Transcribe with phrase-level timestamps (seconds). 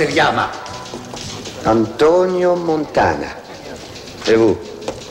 [0.00, 0.50] C'est Yama
[1.66, 3.26] Antonio Montana.
[4.26, 4.56] Et vous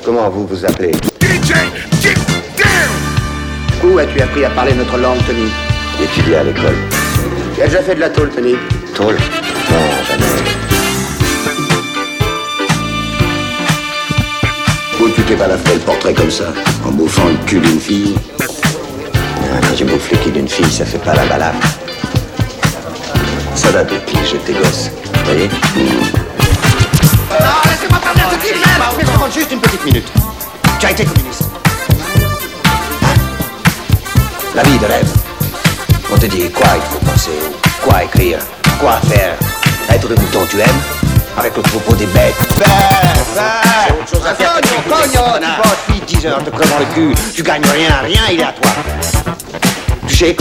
[0.03, 0.93] Comment vous vous appelez?
[1.21, 1.53] DJ,
[3.83, 5.47] Où as-tu appris à parler notre langue, Tony?
[6.01, 6.73] Étudié à l'école.
[7.53, 8.55] Tu as déjà fait de la tôle, Tony?
[8.95, 9.13] Tôle?
[9.13, 10.25] Non, jamais.
[15.01, 16.45] Où tu t'es pas la fait le portrait comme ça?
[16.83, 18.15] En bouffant le cul d'une fille?
[19.61, 21.53] Quand je bouffe le cul d'une fille, ça fait pas la balade.
[23.71, 24.89] Date depuis que j'étais gosse.
[25.13, 28.55] Vous voyez Non, laissez-moi parler à ce type
[28.97, 30.07] Laisse-moi juste une petite minute.
[30.79, 31.43] Tu as été communiste.
[34.55, 35.07] La vie de rêve.
[36.11, 38.39] On te dit quoi il faut penser, ou quoi écrire,
[38.79, 39.35] quoi faire.
[39.89, 40.81] Être le mouton tu aimes,
[41.37, 42.35] avec le troupeau des bêtes.
[42.57, 42.65] Ben,
[43.35, 43.43] ben
[43.85, 46.25] C'est autre chose à faire que de Cogno, t'écouter, cogno, ce tu bosses 8, 10
[46.25, 49.28] heures te crevant le cul, tu gagnes rien, rien, il est à toi.
[50.19, 50.33] Que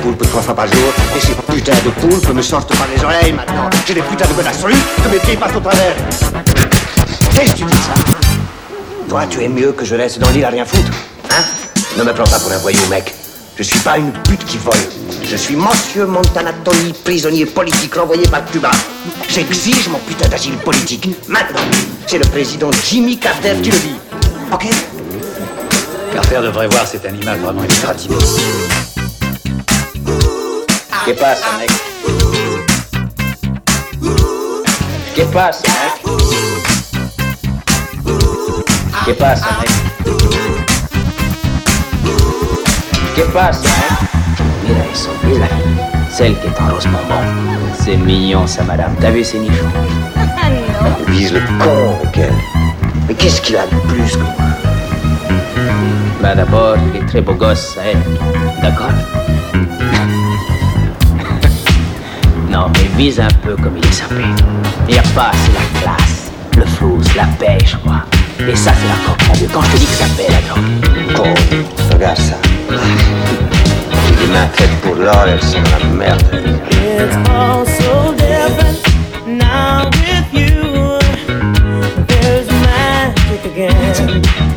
[0.00, 3.34] poulpe trois fois par jour, et ces putains de poulpes me sortent par les oreilles
[3.34, 3.68] maintenant.
[3.86, 5.94] J'ai des putains de bonnes absolues que mes pieds passent au travers.
[7.34, 7.94] Qu'est-ce que tu dis ça
[9.06, 10.90] Toi, tu es mieux que je reste dans l'île à rien foutre.
[11.30, 11.44] Hein
[11.98, 13.14] Ne me prends pas pour un voyou, mec.
[13.58, 14.72] Je suis pas une pute qui vole.
[15.22, 18.70] Je suis Monsieur Montanatoni, prisonnier politique renvoyé par Cuba.
[19.28, 21.06] J'exige mon putain d'asile politique.
[21.28, 21.60] Maintenant,
[22.06, 23.96] c'est le président Jimmy Carter qui le dit.
[24.50, 24.68] Ok?
[26.14, 28.16] Carter devrait voir cet animal vraiment égratiné.
[31.08, 31.70] ¿Qué pasa, mec?
[35.14, 35.92] ¿Qué pasa, mec?
[39.06, 39.70] ¿Qué pasa, mec?
[43.14, 43.90] ¿Qué pasa, mec?
[44.68, 45.48] Mira eso, mira.
[46.10, 47.24] Celle qui est en rose bonbon.
[47.80, 48.94] C'est mignon, ça, madame.
[49.00, 49.64] T'as vu ses nichons
[51.32, 52.34] le con, lequel
[53.08, 54.34] Mais qu'est-ce qu'il a de plus que moi
[56.20, 57.96] Bah d'abord, il est très beau gosse, ça aide.
[58.60, 58.90] D'accord
[62.58, 64.24] Non, mais vise un peu comme il est sapé.
[64.88, 68.02] Il n'y a pas, c'est la classe, le flou, la pêche, quoi.
[68.40, 69.48] Et ça, c'est la coque, mon vieux.
[69.52, 71.14] Quand je te dis que ça paie, la drogue.
[71.14, 71.34] Con,
[71.92, 72.34] regarde ça.
[72.68, 76.20] J'ai des mains faites pour l'or, elles sont la merde.
[76.98, 78.80] It's all so different
[79.24, 80.98] now with you.
[82.08, 84.47] There's magic again.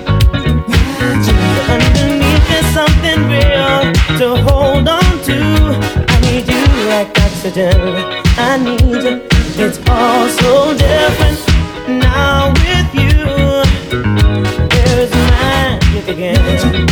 [7.44, 7.74] Oxygen.
[8.38, 9.24] I need.
[9.58, 11.40] It's all so different
[11.88, 13.10] now with you.
[14.70, 16.91] There's magic again.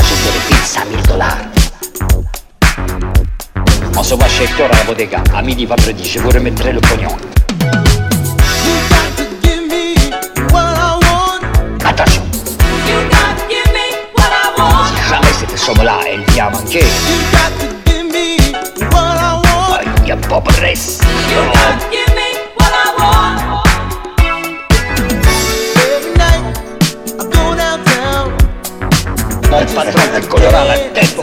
[0.00, 1.38] Je te refile 5000 dollars.
[3.96, 6.04] On se voit chez Hector à la bodega, à midi vendredi.
[6.04, 7.16] Je vous remettrai le pognon.
[11.84, 12.22] Attention,
[14.86, 16.84] si jamais cette somme-là, elle vient à manquer,
[18.94, 21.04] ah, il y a pas de reste.
[21.04, 21.05] Mon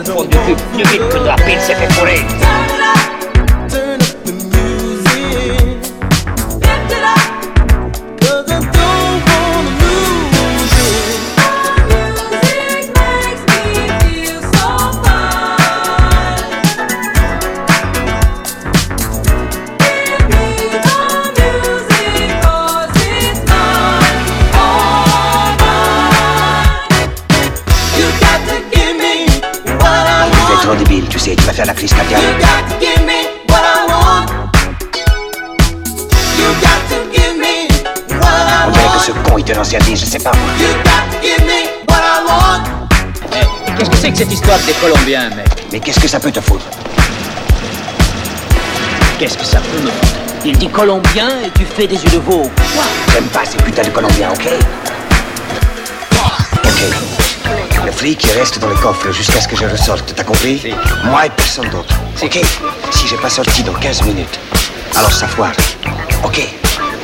[0.04, 2.63] la tête au fond du cul plus vite
[44.84, 46.66] Colombiens, mec Mais qu'est-ce que ça peut te foutre?
[49.18, 50.14] Qu'est-ce que ça peut me foutre?
[50.44, 52.52] Il dit Colombien et tu fais des yeux de veau.
[52.76, 52.84] Quoi?
[53.14, 54.46] J'aime pas ces putains de Colombiens, ok?
[56.66, 56.82] Ok.
[57.86, 60.74] Le flic, il reste dans le coffre jusqu'à ce que je ressorte, t'as compris?
[61.06, 61.96] Moi et personne d'autre.
[62.22, 62.42] Ok
[62.92, 64.38] Si j'ai pas sorti dans 15 minutes,
[64.98, 65.54] alors ça foire.
[66.26, 66.42] Ok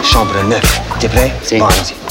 [0.03, 0.61] Chambre 9.
[0.99, 1.31] T'es prêt?
[1.57, 2.08] Bon, allons-y.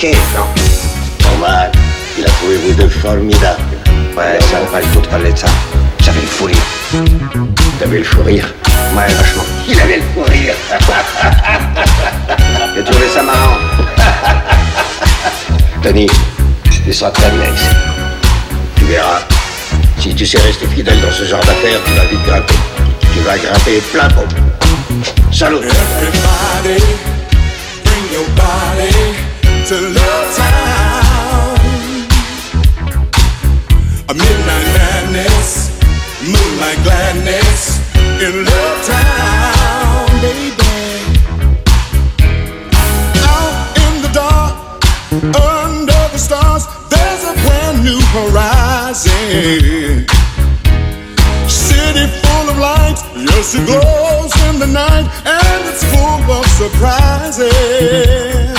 [0.00, 1.72] Normal.
[2.16, 3.60] Il a trouvé vous deux formidables.
[4.16, 5.48] Ouais, ça va pas le coup de parler de ça.
[6.04, 6.56] J'avais le fou rire.
[7.80, 8.54] T'avais le fou rire.
[8.96, 9.42] Ouais, vachement.
[9.68, 10.54] Il avait le fou rire.
[12.76, 13.58] J'ai trouvé ça marrant.
[15.82, 16.06] Tony,
[16.84, 17.66] tu seras très bien ici.
[18.76, 19.22] Tu verras.
[19.98, 22.54] Si tu sais rester fidèle dans ce genre d'affaires, tu vas vite grimper.
[23.12, 24.28] Tu vas grimper plein pot.
[25.32, 25.58] Salut.
[29.68, 31.58] To Love Town.
[34.08, 35.70] A midnight madness,
[36.24, 37.78] moonlight gladness
[38.18, 40.64] in Love Town, baby.
[43.28, 44.54] Out in the dark,
[45.36, 50.06] under the stars, there's a brand new horizon.
[51.46, 58.57] City full of lights, yes, it glows in the night, and it's full of surprises.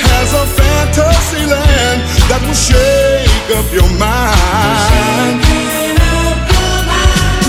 [0.00, 5.40] Has a fantasy land that will shake up your mind.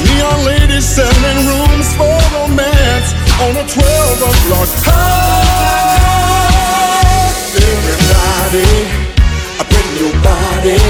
[0.05, 3.09] Neon ladies selling rooms for romance
[3.43, 6.11] on a 12 o'clock high.
[7.55, 8.71] Everybody,
[9.59, 10.81] I bring your body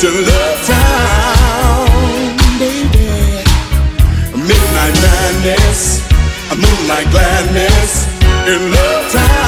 [0.00, 1.88] to Love Town,
[2.58, 3.44] baby.
[4.36, 6.02] Midnight madness,
[6.52, 8.06] a moonlight gladness
[8.46, 9.45] in Love Town.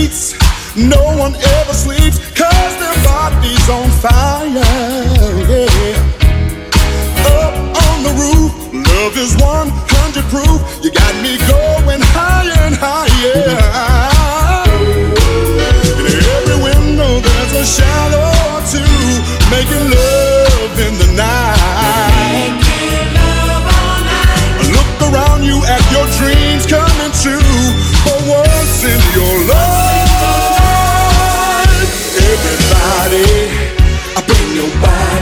[0.00, 0.34] Streets,
[0.76, 4.48] no one ever sleeps, cause their body's on fire.
[4.48, 5.96] Yeah.
[7.36, 7.54] Up
[7.84, 10.60] on the roof, love is 100 proof.
[10.82, 13.44] You got me going higher and higher.
[16.08, 18.80] In every window, there's a shadow or two,
[19.52, 22.56] making love in the night.
[24.76, 27.60] Look around you at your dreams coming true
[28.04, 29.79] for once in your life.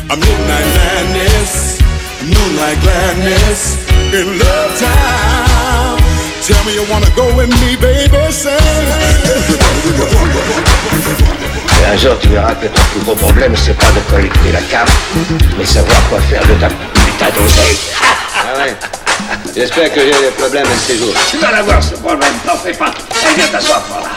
[0.10, 1.82] A midnight madness,
[2.24, 3.75] moonlight gladness
[4.13, 6.00] in Love Town.
[6.44, 8.32] Tell me you wanna go with me, baby.
[8.32, 8.58] Say.
[11.79, 14.62] Et un jour, tu verras que ton plus gros problème, c'est pas de collecter la
[14.62, 14.91] carte,
[15.58, 17.77] mais savoir quoi faire de ta putain d'oseille.
[18.50, 18.75] Ah ouais
[19.56, 21.13] J'espère que j'ai des problèmes un de ces jours.
[21.29, 22.94] Tu vas l'avoir ce problème, t'en fais pas.
[23.27, 24.16] Elle vient t'asseoir par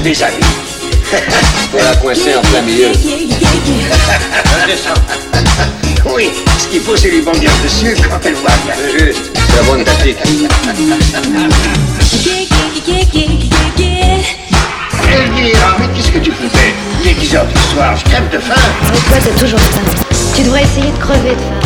[0.00, 0.36] des amis.
[1.70, 2.88] Pour la coincer en plein milieu.
[6.14, 8.74] Oui, ce qu'il faut, c'est lui bondir dessus quand elle voit bien.
[8.76, 9.30] C'est juste.
[9.34, 10.16] C'est la bonne tactique.
[15.10, 18.38] Elvira, mais qu'est-ce que tu faisais Il est 10 heures du soir, je crève de
[18.38, 18.54] faim.
[18.82, 19.80] Mais toi, t'as toujours faim.
[20.34, 21.60] Tu devrais essayer de crever de faim.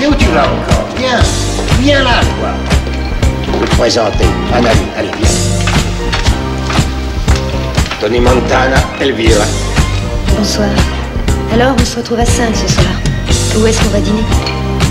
[0.00, 0.86] Mais où tu vas encore?
[0.98, 1.20] Viens,
[1.80, 2.50] viens là, toi.
[3.46, 4.86] Je vais te présenter un ami.
[4.98, 5.45] Allez, viens.
[8.00, 9.44] Tony Montana, Elvira.
[10.36, 10.68] Bonsoir.
[11.52, 12.86] Alors, on se retrouve à 5 ce soir.
[13.58, 14.22] Où est-ce qu'on va dîner?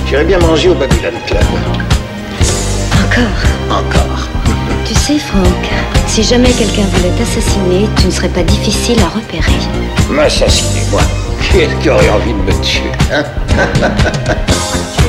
[0.08, 1.44] J'irais bien manger au Babylon Club.
[3.06, 3.78] Encore?
[3.78, 4.28] Encore.
[4.88, 5.70] Tu sais, Franck,
[6.08, 9.60] si jamais quelqu'un voulait t'assassiner, tu ne serais pas difficile à repérer.
[10.10, 11.02] M'assassiner, moi.
[11.52, 13.24] Qui est-ce qui aurait envie de me tuer, hein?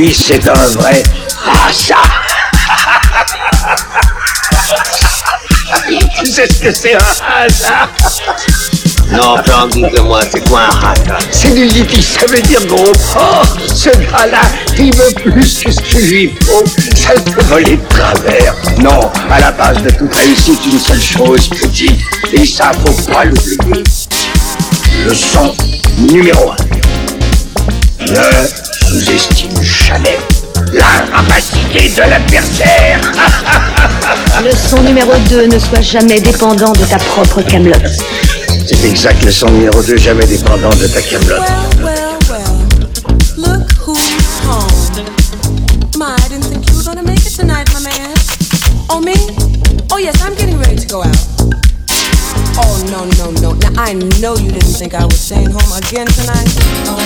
[0.00, 1.02] Lui, c'est un vrai.
[1.74, 1.96] Ça
[6.18, 6.98] Tu sais ce que c'est un
[7.36, 7.90] hasard
[9.12, 12.94] Non, Franck, dites-le-moi, c'est quoi un rata C'est du yiddish, ça veut dire gros.
[13.18, 13.42] Oh,
[13.74, 14.40] ce gars-là,
[14.78, 16.64] il veut plus que ce qu'il lui faut.
[16.96, 18.54] Ça peut voler de travers.
[18.78, 21.98] Non, à la base de toute réussite, une seule chose, petit.
[22.32, 23.84] Et ça, faut pas l'oublier.
[25.04, 25.54] Le son
[25.98, 26.56] numéro un.
[28.06, 28.48] Ne
[28.90, 30.18] sous-estime jamais
[30.72, 33.00] la rapacité de l'adversaire.
[34.44, 37.82] Le son numéro 2 ne soit jamais dépendant de ta propre camelote.
[38.66, 41.40] C'est exact, le son numéro 2, jamais dépendant de ta camelote.
[41.40, 42.56] Well, well, well.
[43.36, 45.06] Look who's home.
[45.96, 48.14] My, I didn't think you were gonna make it tonight, my man.
[48.88, 49.14] Oh, me?
[49.92, 51.16] Oh, yes, I'm getting ready to go out.
[52.58, 53.52] Oh, no, no, no.
[53.54, 56.99] Now, I know you didn't think I was staying home again tonight.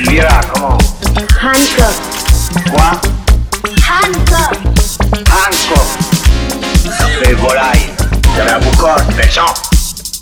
[0.00, 0.78] Elvira, comment
[1.42, 1.94] Hancock.
[2.70, 2.92] Quoi
[3.86, 4.56] Hancock.
[5.28, 5.88] Hancock.
[7.26, 7.90] Les volailles.
[8.32, 9.48] Vous avez un beau corps, belle jambe.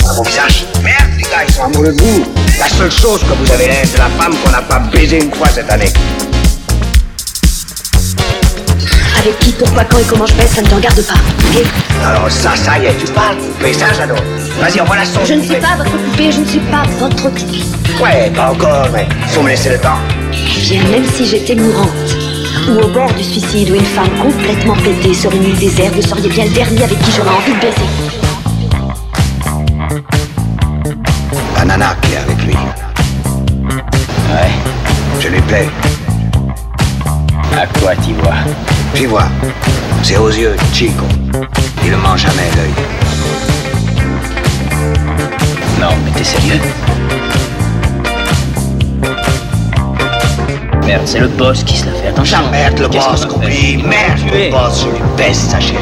[0.04, 0.64] Un beau visage.
[0.82, 2.25] Merde, les gars, ils sont amoureux de vous.
[2.58, 5.49] La seule chose que vous avez c'est la femme qu'on n'a pas baisée une fois
[5.49, 5.92] cette année.
[9.21, 11.15] Avec qui, pourquoi, quand et comment je baisse, ça ne te regarde pas.
[11.15, 11.67] ok
[12.05, 14.23] Alors ça, ça y est, tu parles Mais ça, j'adore.
[14.61, 15.27] Vas-y, envoie la sauce.
[15.27, 17.65] Je ne suis pas votre poupée, je ne suis pas votre poupée.
[18.03, 19.99] Ouais, pas encore, mais faut me laisser le temps.
[20.33, 22.17] Bien, même si j'étais mourante,
[22.69, 26.03] ou au bord du suicide, ou une femme complètement pétée sur une île déserte, vous
[26.03, 27.89] seriez bien le dernier avec qui j'aurais envie de baiser.
[31.57, 32.55] La nana qui est avec lui.
[34.31, 34.51] Ouais.
[35.21, 35.69] Je lui plais.
[37.57, 38.35] À quoi t'y vois?
[38.95, 39.28] J'y vois.
[40.02, 41.04] C'est aux yeux, Chico.
[41.85, 42.73] Il ne ment jamais l'œil.
[45.80, 46.61] Non, mais t'es sérieux?
[50.85, 52.09] Merde, c'est le boss qui se la fait.
[52.09, 52.38] Attention.
[52.50, 53.76] Merde, le boss, oublie.
[53.76, 55.78] Merde, le boss, je lui baisse sa chef.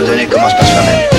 [0.00, 1.09] ordonné commence par soi-même.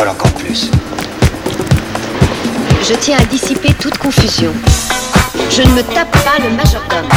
[0.00, 0.70] encore plus.
[2.82, 4.52] Je tiens à dissiper toute confusion.
[5.50, 7.08] Je ne me tape pas le majordome.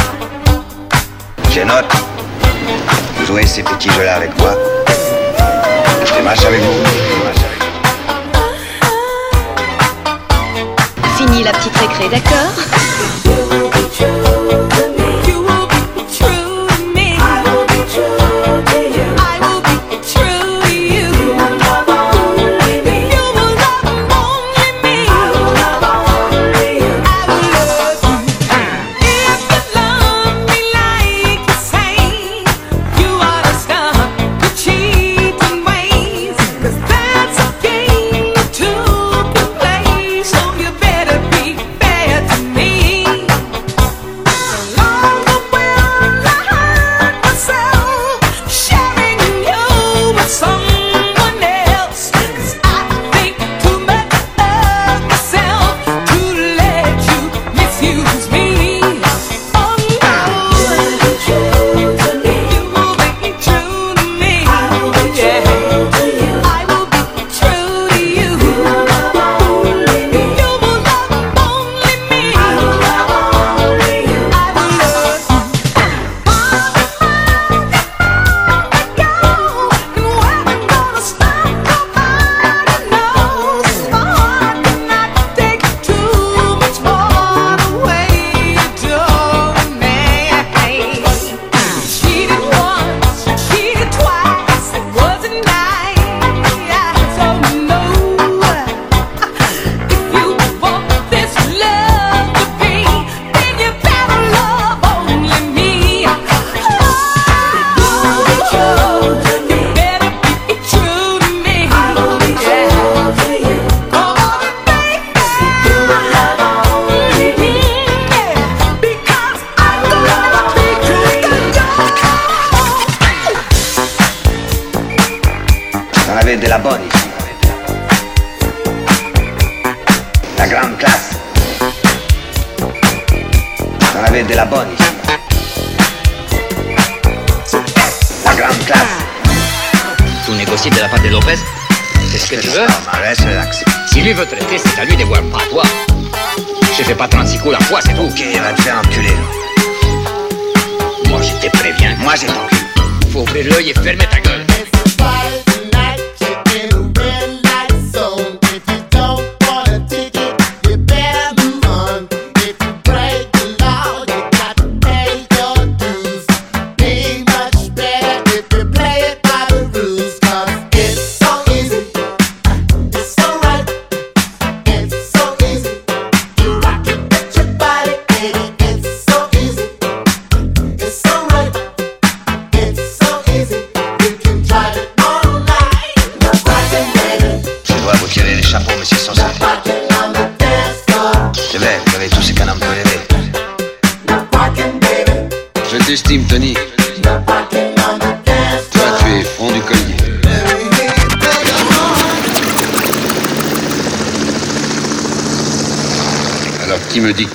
[1.50, 1.90] Génote,
[3.16, 4.54] vous jouez ces petits jeux-là avec moi
[6.04, 6.82] Je démarche avec vous.
[11.16, 12.75] Fini la petite récré, d'accord?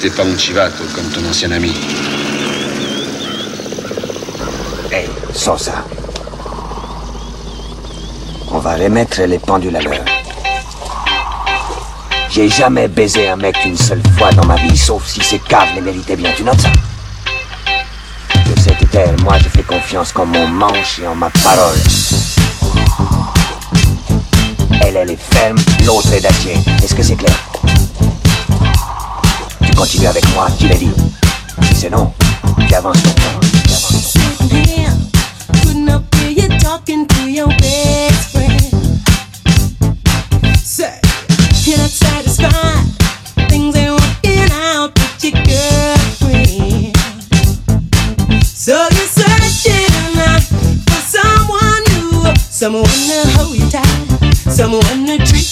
[0.02, 1.72] T'es pas un chivato comme ton ancien ami
[4.92, 5.86] Hey, Sosa.
[8.50, 10.04] On va remettre les pendules à l'heure.
[12.32, 15.70] J'ai jamais baisé un mec une seule fois dans ma vie, sauf si ces caves
[15.76, 16.32] les méritaient bien.
[16.36, 16.72] Tu notes ça?
[18.58, 21.78] Sais que elle, moi je fais confiance qu'en mon manche et en ma parole.
[24.84, 26.58] Elle, elle est ferme, l'autre est d'acier.
[26.84, 27.51] Est-ce que c'est clair?
[29.82, 30.92] Tu continues avec moi, tu l'as dit.
[31.64, 32.14] Si c'est non,
[32.70, 32.92] ton temps.
[41.78, 42.86] Not satisfied.
[43.50, 46.96] Things working out with your girlfriend.
[48.46, 49.90] So you're searching
[50.86, 55.51] for someone new, someone to hold you tight, someone to treat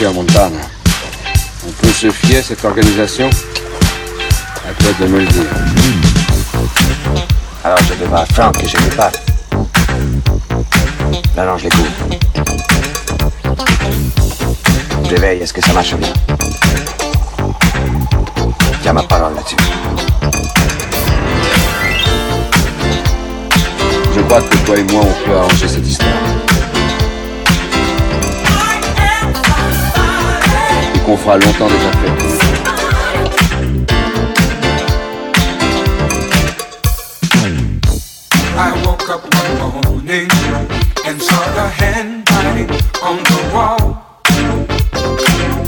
[0.00, 0.56] cœur Montana.
[1.68, 3.28] On peut se fier à cette organisation
[4.66, 5.42] À toi de me le dire.
[7.62, 9.12] Alors je demande à Franck que je lui parle.
[11.36, 11.90] Non, non, je l'écoute.
[15.10, 16.12] Je veille, est-ce que ça marche bien
[18.80, 19.56] Tiens ma parole là-dessus.
[24.16, 26.39] Je crois que toi et moi, on peut arranger cette histoire.
[31.10, 32.12] Qu'on fera longtemps déjà fait.
[38.56, 40.28] I woke up one morning
[41.06, 42.70] and saw the handwriting
[43.02, 44.04] on the wall.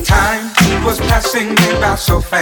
[0.04, 0.44] Time
[0.84, 2.41] was passing me by so fast.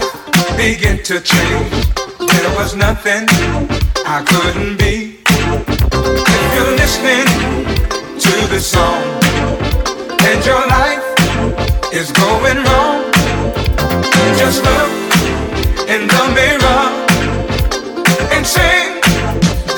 [0.00, 1.70] Life began to change.
[2.18, 3.24] There was nothing
[4.14, 4.94] I couldn't be.
[6.34, 7.26] If you're listening
[8.24, 9.02] to this song
[10.28, 11.06] and your life
[11.92, 12.98] is going wrong,
[14.40, 14.92] just look
[15.94, 16.84] in the mirror
[18.34, 19.00] and sing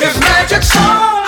[0.01, 1.18] this magic song.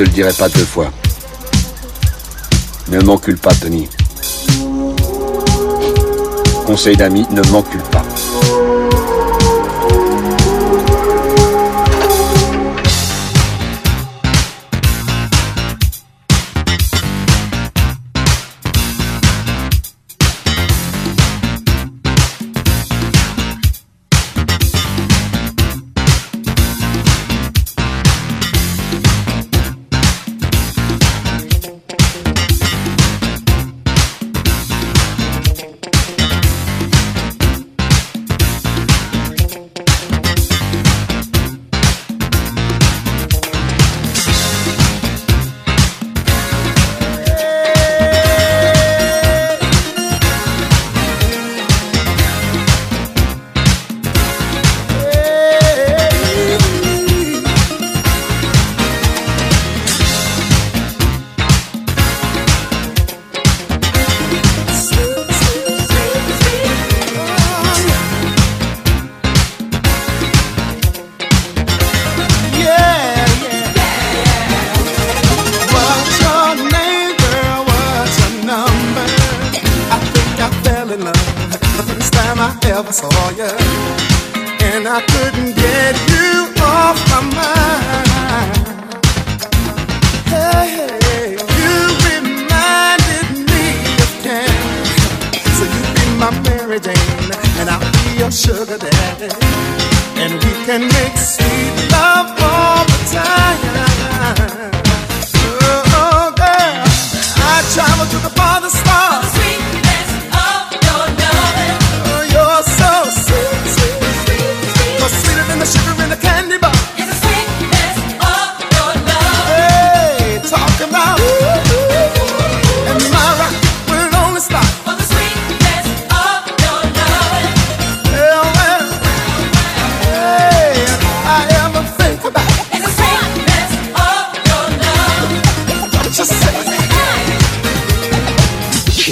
[0.00, 0.90] Te le dirai pas deux fois.
[2.88, 3.86] Ne m'encule pas, Tony.
[6.64, 7.99] Conseil d'amis, ne m'encule pas.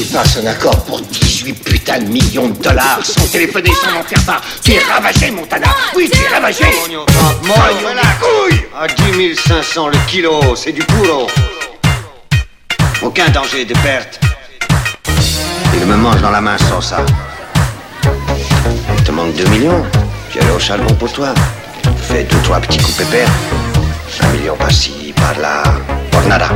[0.05, 4.23] Passe un accord pour 18 putains de millions de dollars sans téléphoner, sans en faire
[4.25, 4.43] part.
[4.63, 5.69] Tu es ravagé, Montana.
[5.97, 6.65] Oui, tu es ravagé.
[6.65, 7.05] Mogno,
[7.95, 11.27] la couille À 10 500 le kilo, c'est du boulot.
[13.03, 14.21] Aucun danger de perte.
[15.75, 17.05] Il me mange dans la main sans ça.
[18.97, 19.85] Il te manque 2 millions.
[20.31, 21.35] Tu es au charbon pour toi.
[22.09, 23.31] Fais deux, trois petits coups pépères.
[24.21, 25.63] Un million par-ci, par-là.
[26.11, 26.51] Por nada.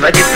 [0.00, 0.33] Va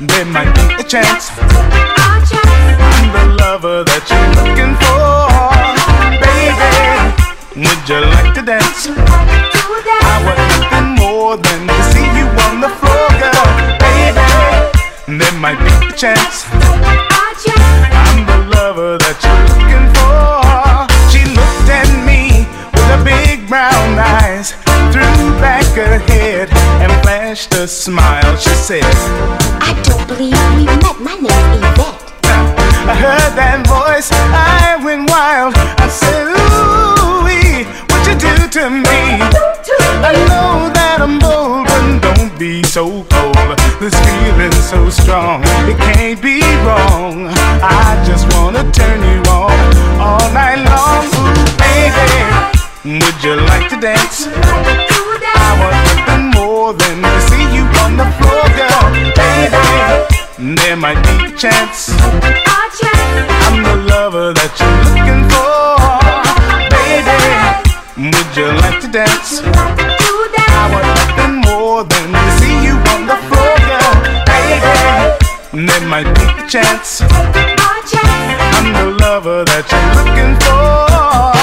[0.00, 1.30] there might be a chance.
[1.36, 2.24] I'm
[3.12, 5.28] the lover that you're looking for.
[6.24, 6.72] Baby,
[7.60, 8.88] would you like to dance?
[8.88, 13.44] I want nothing more than to see you on the floor, girl.
[13.76, 14.24] Baby,
[15.20, 16.48] there might be a chance.
[16.48, 20.88] I'm the lover that you're looking for.
[21.12, 24.52] She looked at me with her big brown eyes,
[24.92, 26.29] threw back her head
[27.40, 28.36] flashed a smile.
[28.36, 28.84] She said,
[29.60, 31.00] I don't believe we've met.
[31.00, 32.12] My name's Yvette.
[32.24, 35.54] I heard that voice, I went wild.
[35.78, 37.24] I said, Ooh,
[37.88, 39.20] what you do to me?
[40.02, 43.58] I know that I'm bold, but don't be so cold.
[43.80, 47.28] This feeling so strong, it can't be wrong.
[47.62, 49.52] I just wanna turn you on
[50.00, 51.04] all night long.
[51.08, 55.19] Ooh, baby, would you like to dance?
[56.70, 58.84] Than to see you on the floor, girl.
[59.18, 61.90] Baby, there might be a chance.
[63.42, 65.82] I'm the lover that you're looking for.
[66.70, 67.18] Baby,
[68.06, 69.42] would you like to dance?
[69.42, 69.44] I
[70.70, 73.94] want nothing more than to see you on the floor, girl.
[74.30, 77.02] Baby, there might be a chance.
[78.54, 81.39] I'm the lover that you're looking for.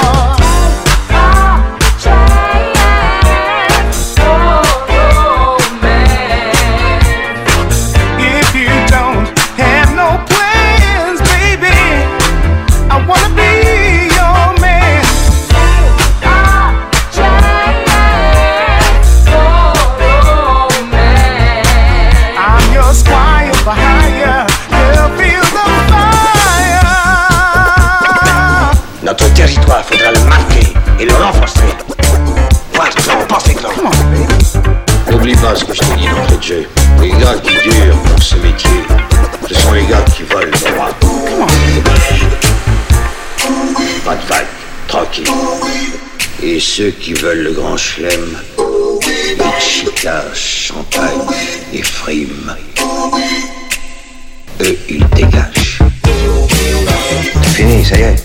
[46.78, 48.38] ceux qui veulent le grand chelem,
[49.39, 51.25] Wichita, Champagne
[51.73, 52.55] et Frime,
[54.61, 55.80] eux, ils dégagent.
[57.41, 58.23] C'est Fini, ça y est.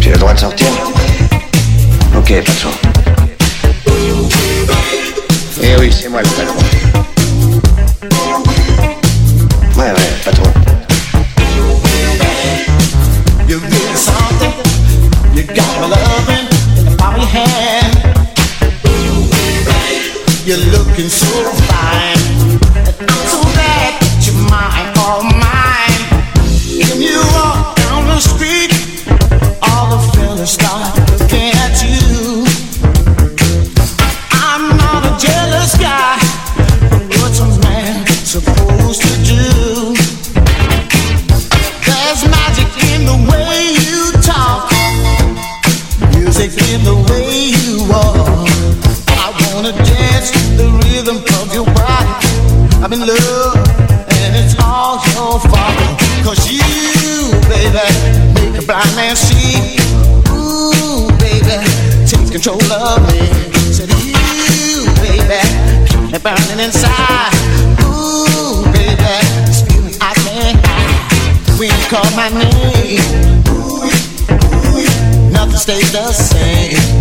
[0.00, 0.68] Tu as le droit de sortir?
[2.16, 2.91] Ok, pas de.
[62.72, 65.42] Said you, baby,
[66.22, 67.28] burning inside.
[67.84, 69.20] Ooh, baby,
[70.00, 71.58] I can't hide.
[71.58, 73.92] When you call my name, ooh,
[74.72, 76.91] ooh, nothing stays the same.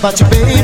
[0.00, 0.59] about you, baby.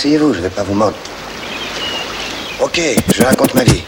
[0.00, 0.96] asseyez-vous, je ne vais pas vous mordre.
[2.58, 2.80] Ok,
[3.14, 3.82] je raconte ma vie.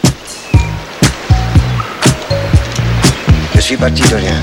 [3.55, 4.35] Je suis parti de rien.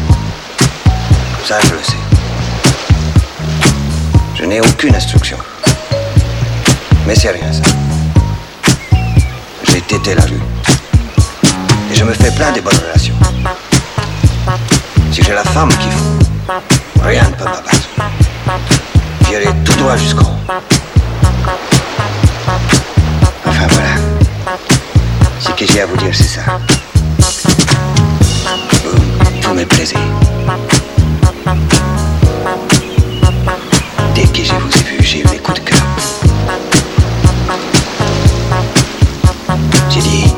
[1.44, 2.02] Ça, je le sais.
[4.34, 5.36] Je n'ai aucune instruction.
[7.06, 7.62] Mais c'est rien, ça.
[9.62, 10.42] J'ai tété la rue.
[11.92, 13.14] Et je me fais plein des bonnes relations.
[15.12, 17.88] Si j'ai la femme qu'il faut, rien ne peut m'abattre.
[19.28, 20.79] J'irai tout droit jusqu'en haut.
[23.47, 23.95] Enfin voilà.
[25.38, 26.43] Ce que j'ai à vous dire, c'est ça.
[28.82, 29.99] Boum, tous mes plaisirs.
[34.14, 35.86] Dès que je vous ai vu, j'ai eu des coups de cœur.
[39.88, 40.29] J'ai dit.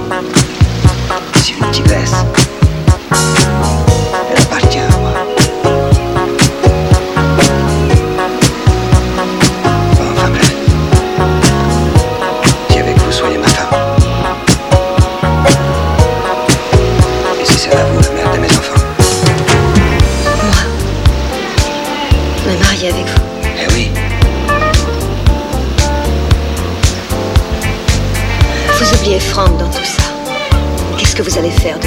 [31.22, 31.86] vous allez faire de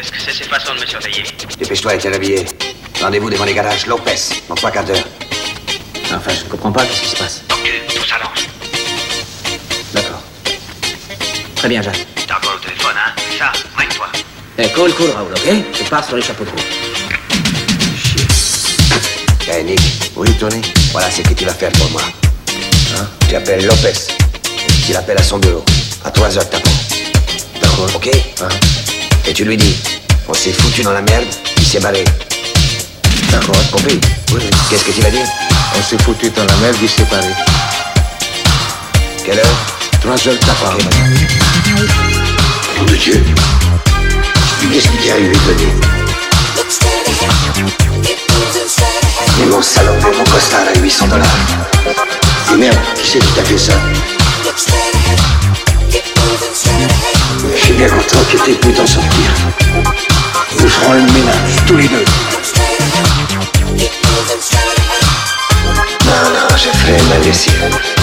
[0.00, 1.24] Qu'est-ce que c'est cette façon de me surveiller
[1.58, 2.46] Dépêche-toi et tiens habillé.
[3.02, 4.14] Rendez-vous devant les garages Lopez,
[4.48, 5.04] dans trois quarts d'heure.
[6.14, 7.42] Enfin, je ne comprends pas ce qui se passe.
[7.46, 8.48] Tout s'allonge.
[9.92, 10.22] D'accord.
[11.54, 12.06] Très bien, Jacques.
[12.26, 14.06] T'as encore le téléphone, hein Ça, mine-toi.
[14.56, 16.56] Eh, cool, cool, Raoul, ok Je pars sur les chapeaux de roue.
[19.52, 19.80] Eh, Nick.
[20.16, 22.02] Oui, Tony Voilà ce que tu vas faire pour moi.
[22.96, 23.92] Hein Tu appelles Lopez.
[24.86, 25.62] Tu l'appelles à son bureau.
[26.06, 26.72] À 3 heures t'apprends.
[27.60, 27.90] D'accord.
[27.96, 28.08] Ok
[29.30, 29.76] Et tu lui dis,
[30.28, 31.24] on s'est foutu dans la merde,
[31.56, 32.02] il s'est barré.
[33.30, 34.00] D'accord, compris
[34.34, 34.40] Oui.
[34.68, 35.24] Qu'est-ce que tu vas dire
[35.78, 37.28] On s'est foutu dans la merde, il s'est barré.
[39.24, 39.46] Quelle heure
[40.00, 40.72] 3 heures t'apprends.
[42.76, 43.22] Nom de Dieu.
[44.72, 45.68] Qu'est-ce qui t'est arrivé, Tony
[49.38, 51.26] Ils m'ont salopé mon costard à 800 dollars.
[52.52, 53.74] Et merde, qui c'est qui t'a fait ça
[57.54, 59.30] Je suis bien content que t'aies pu t'en sortir.
[60.60, 62.04] Nous ferons le ménage, tous les deux.
[66.04, 67.99] Non, non, je ferai ma lessive.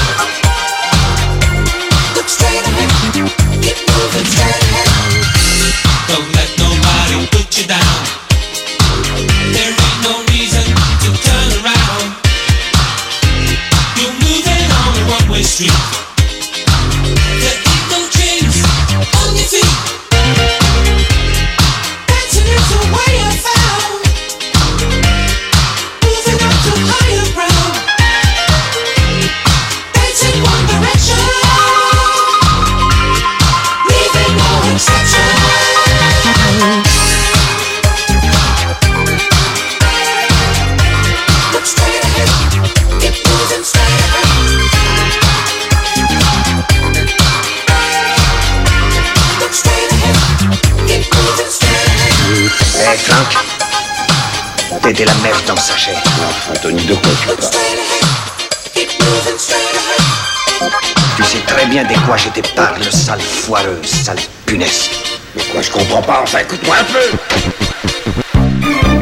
[61.84, 64.18] Bien de quoi j'étais parle, sale foireuse, sale
[64.48, 64.90] punaise.
[65.36, 67.08] Mais quoi, je comprends pas, enfin, écoute-moi un peu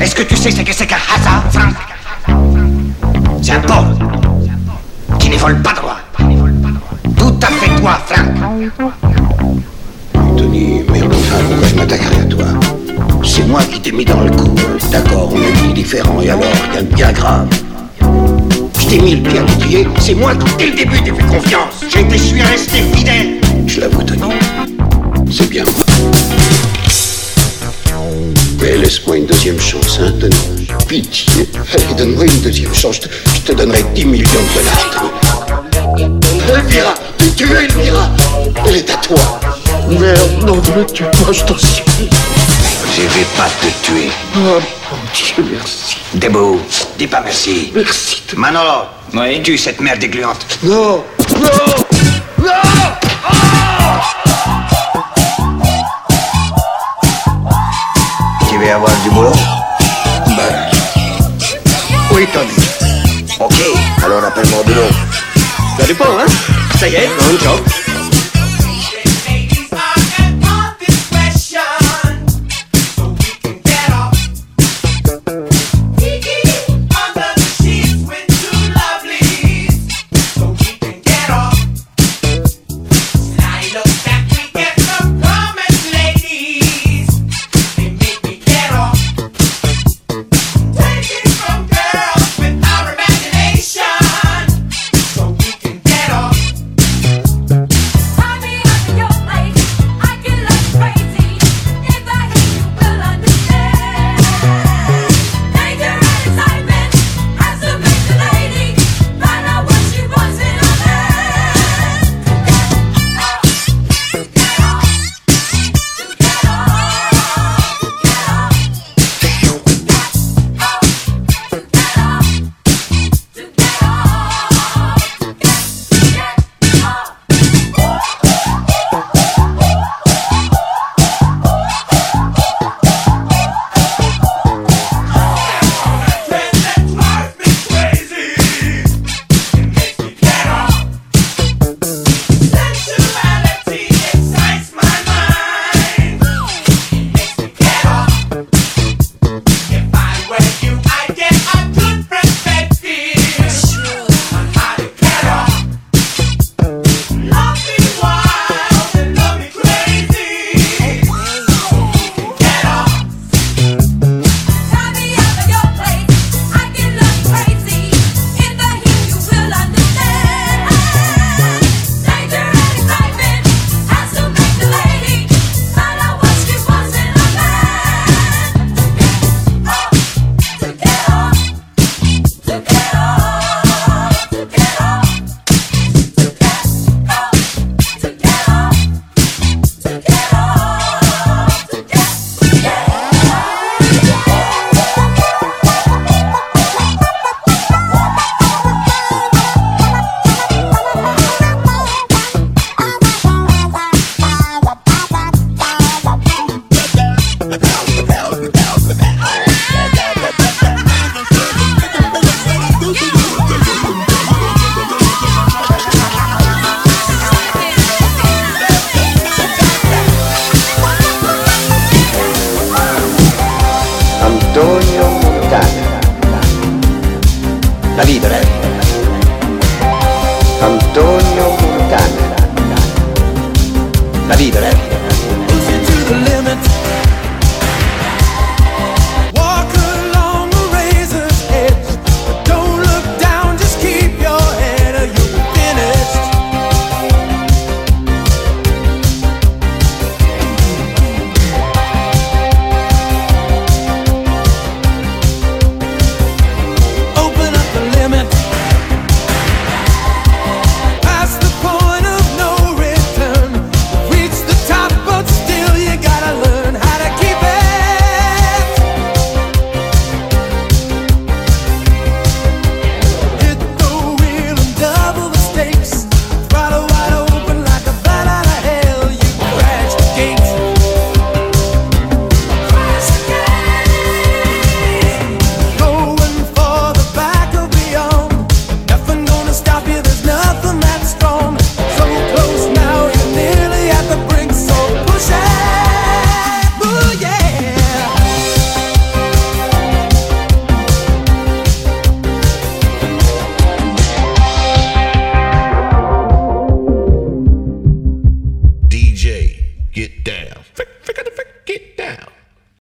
[0.01, 1.43] Est-ce que tu sais ce que c'est qu'un hasard,
[3.41, 3.97] C'est un pauvre
[5.19, 5.99] qui ne vole pas droit.
[7.17, 8.28] Tout à fait toi, Frank.
[10.36, 12.47] Tony, merde, enfin, pourquoi je m'attaquerais à toi?
[13.23, 14.55] C'est moi qui t'ai mis dans le coup.
[14.91, 17.47] D'accord, on est dit différents, et alors, rien de bien grave.
[18.86, 21.25] Je t'ai mis le pied à l'étrier, c'est moi qui, dès le début, t'ai fait
[21.25, 21.73] confiance.
[21.89, 23.41] Je te suis resté fidèle.
[23.65, 24.21] Je l'avoue, Tony.
[25.31, 25.83] C'est bien moi.
[28.61, 30.67] Mais laisse-moi une deuxième chance, hein, Tony.
[30.88, 31.49] Pitié.
[31.73, 32.99] Allez, donne-moi une deuxième chance.
[33.33, 34.91] Je te, donnerai 10 millions de dollars,
[35.97, 36.19] Tony.
[36.53, 36.93] Elvira,
[37.36, 38.11] tu es Elvira?
[38.67, 39.17] Elle est à toi.
[39.89, 42.09] Merde, non, ne me tue pas, je t'en supplie.
[42.95, 44.09] Je vais pas te tuer.
[44.38, 44.59] Oh,
[45.14, 45.97] Dieu, merci.
[46.14, 46.60] Debout,
[46.97, 47.72] dis pas merci.
[47.76, 48.24] Merci.
[48.36, 49.41] Manolo, Oui?
[49.43, 50.45] tue cette merde dégluante.
[50.64, 51.03] Non,
[51.39, 51.49] non,
[58.49, 59.32] Tu veux avoir du boulot?
[60.38, 60.70] Ben,
[62.12, 62.51] oui, Tony.
[63.39, 63.53] Ok,
[64.03, 64.89] alors appelle-moi au boulot.
[65.80, 66.26] Ça dépend, hein?
[66.80, 67.60] Ça y est, on job.